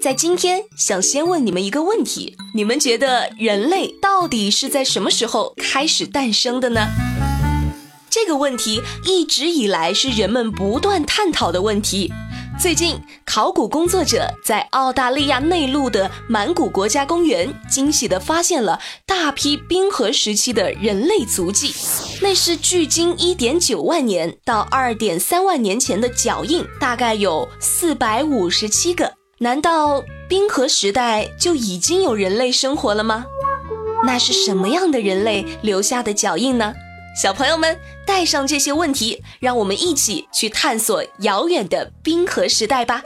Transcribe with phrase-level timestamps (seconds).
[0.00, 6.88] 在今天，想先问你们一个问题：你们觉得人类到底是在什么时候开始诞生的呢？
[8.08, 12.10] 这个问题一直以来是人们不断探讨的问题。
[12.58, 21.74] 最近，考古工作者在澳大利亚内陆的满古国家公园惊喜地发现了大批冰河时期的人类足迹，
[22.22, 29.19] 那是距今1.9万年到2.3万年前的脚印，大概有457个。
[29.42, 33.24] 难道冰河时代就已经有人类生活了吗？
[34.04, 36.74] 那是什么样的人类留下的脚印呢？
[37.18, 43.02] 小朋友们，带上这些问题，让我们一起去探索遥远的冰河时代吧。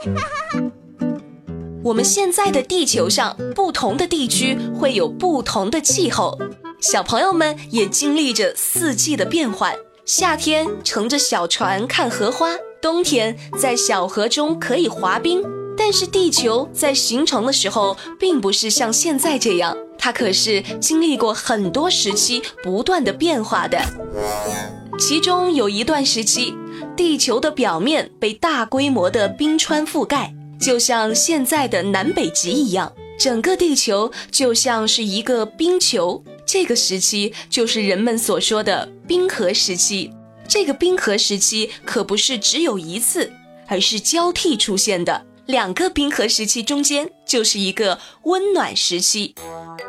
[1.81, 6.37] 我们现在的地球上，不同的地区会有不同的气候，
[6.81, 9.73] 小朋友们也经历着四季的变换。
[10.03, 12.49] 夏天乘着小船看荷花，
[12.81, 15.41] 冬天在小河中可以滑冰。
[15.77, 23.81] 但是地球在形成的时候，并不是像现在这样，它可是经历过很多时期不断的变化的。
[24.97, 26.55] 其中有一段时期，
[26.95, 36.23] 地球的表面被大规模的冰川覆盖，就像现在的南北极一样，整个地球就像是一个冰球。
[36.45, 40.11] 这个时期就是人们所说的冰河时期。
[40.47, 43.33] 这个冰河时期可不是只有一次，
[43.67, 45.25] 而是交替出现的。
[45.45, 49.35] 两个冰河时期中间就是一个温暖时期。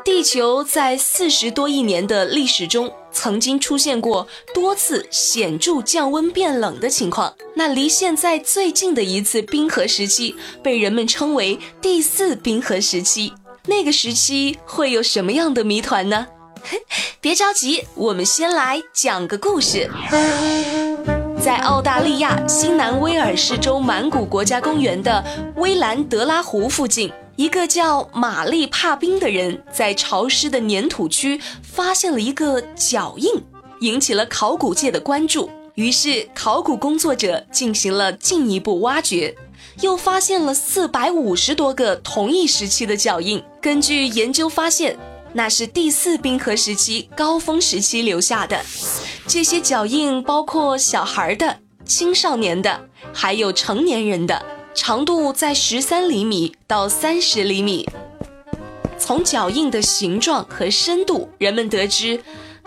[0.04, 7.34] 地球在四十多亿年的历史中，曾经出现过多次显著降温变冷的情况。
[7.54, 13.32] 那离现在最近的一次冰河时期，被人们称为第四冰河时期。
[13.66, 16.26] 那个时期会有什么样的谜团呢？
[17.20, 19.90] 别着急，我们先来讲个故事。
[21.38, 25.24] 在澳大利亚新南威尔士州满谷国家公园的
[25.56, 33.30] 威兰德拉湖附近，一个叫玛丽帕宾的人在潮湿的粘土区发现了一个脚印，
[33.80, 35.48] 引起了考古界的关注。
[35.74, 39.34] 于是，考古工作者进行了进一步挖掘，
[39.82, 43.42] 又发现了四百五十多个同一时期的脚印。
[43.60, 44.96] 根据研究发现，
[45.36, 48.58] 那是第四冰河时期高峰时期留下的。
[49.26, 54.42] 这些脚印包括小孩的、青少年的，还有成年人的，
[54.74, 57.86] 长度在十三厘米到三十厘米。
[58.98, 62.18] 从脚印的形状和深度，人们得知，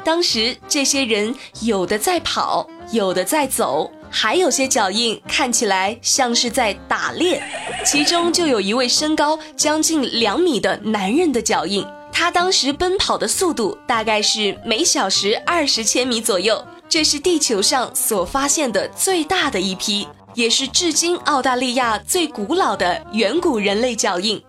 [0.04, 7.42] 当时这些人有的在跑，有的在走，还有些脚印看起来像是在打猎。
[7.84, 11.84] 其中就有一位身高将近两米的男人的脚印。
[12.20, 24.44] 他当时奔跑的速度大概是每小时二十千米左右，这是地球上所发现的最大的一批，也是至今澳大利亚最古老的远古人类脚印。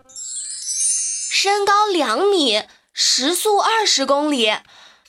[1.31, 4.53] 身高两米，时速二十公里，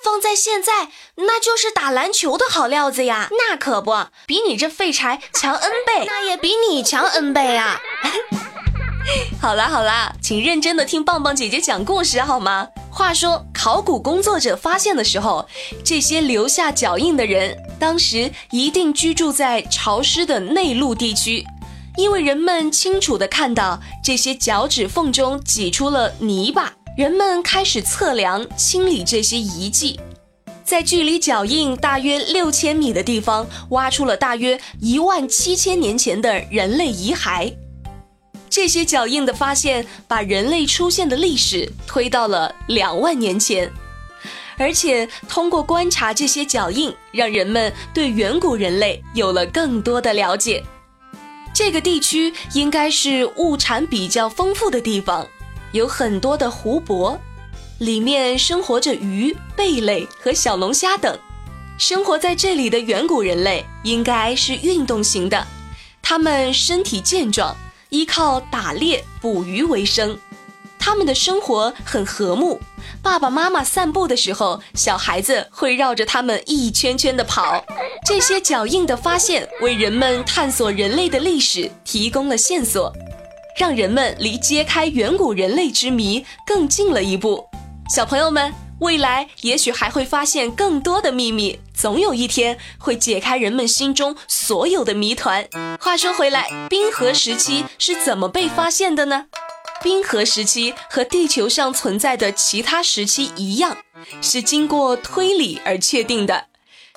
[0.04, 3.28] 放在现在那就是打篮球的好料子呀！
[3.32, 7.82] 那可不，比你这废柴强 N 倍， 那也比你强 N 倍啊！
[9.40, 12.68] 好啦好啦，请认真的听棒棒姐姐讲故事好吗？
[12.92, 15.48] 话说，考古工作者发现的时候，
[15.84, 21.46] 这些留下脚印的人，当时一定居住在潮湿的内陆地区，
[21.98, 26.74] 因为人们清楚的看到这些脚趾缝中挤出了泥巴。
[26.98, 29.98] 人们开始测量、清理这些遗迹，
[30.64, 37.54] 在距离脚印大约六千米的地方，挖出了大约一万七千年前的人类遗骸。
[38.52, 43.72] 这些脚印的发现，把人类出现的历史推到了两万年前，
[44.58, 50.62] 而且通过观察这些脚印，让人们对远古人类有了更多的了解。
[51.54, 55.26] 这个地区应该是物产比较丰富的地方，
[55.72, 57.18] 有很多的湖泊，
[57.80, 61.18] 里面生活着鱼、贝类和小龙虾等。
[61.78, 65.48] 生活在这里的远古人类应该是运动型的，
[66.02, 67.56] 他们身体健壮。
[67.92, 70.18] 依靠打猎捕鱼为生，
[70.80, 72.58] 他们的生活很和睦。
[73.04, 77.62] 爸爸妈妈散步的时候，小孩子会绕着他们一圈圈的跑。
[78.06, 82.94] 这些脚印的发现，为人们探索人类的历史提供了线索，
[83.60, 87.44] 让人们离揭开远古人类之谜更近了一步。
[87.94, 95.48] 小朋友们，未来也许还会发现更多的秘密，总有一天会解开人们心中所有的谜团。
[95.80, 99.28] 话说回来，冰河时期是怎么被发现的呢？
[99.84, 103.78] 冰河时期和地球上存在的其他时期一样，
[104.20, 106.46] 是经过推理而确定的。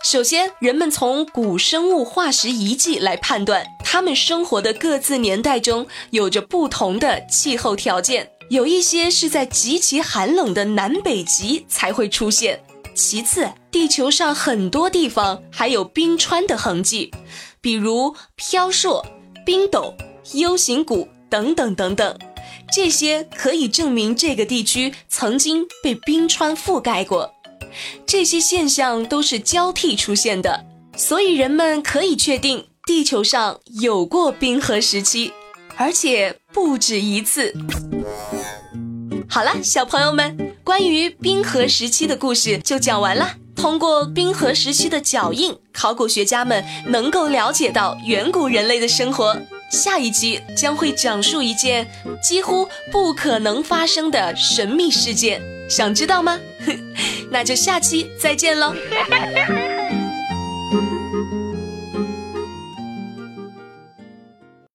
[0.03, 12.63] 首先，人们从古生物化石遗迹来判断，他们生活的各自年代中有着不同的气候条件，有一些是在极其寒冷的南北极才会出现。
[12.95, 17.11] 其次，地球上很多地方还有冰川的痕迹，
[17.61, 19.05] 比如飘朔、
[19.45, 19.95] 冰斗、
[20.35, 22.17] U 型谷等等等等。
[22.73, 27.35] 这些可以证明这个地区曾经被冰川覆盖过，
[28.07, 30.65] 这些现象都是交替出现的，
[30.97, 35.33] 所以人们可以确定地球上有过冰河时期，
[35.77, 37.53] 而且不止一次。
[39.35, 43.35] 好了，小朋友们，关于冰河时期的故事就讲完了。
[43.57, 49.37] 通过冰河时期的脚印，考古学家们能够了解到远古人类的生活。
[49.73, 51.85] 下一集将会讲述一件
[52.23, 56.39] 几乎不可能发生的神秘事件，想知道吗？
[57.29, 58.73] 那就下期再见喽。